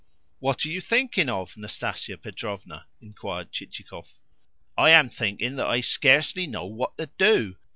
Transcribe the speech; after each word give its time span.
"What 0.39 0.65
are 0.65 0.69
you 0.69 0.81
thinking 0.81 1.29
of, 1.29 1.55
Nastasia 1.55 2.17
Petrovna?" 2.17 2.87
inquired 3.01 3.51
Chichikov. 3.51 4.17
"I 4.75 4.89
am 4.89 5.11
thinking 5.11 5.57
that 5.57 5.67
I 5.67 5.81
scarcely 5.81 6.47
know 6.47 6.65
what 6.65 6.97
to 6.97 7.11
do. 7.19 7.57